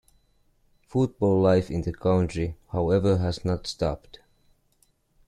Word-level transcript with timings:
Football 0.87 1.39
life 1.41 1.69
in 1.69 1.83
the 1.83 1.93
country 1.93 2.57
however 2.71 3.17
has 3.19 3.45
not 3.45 3.67
stopped. 3.67 4.19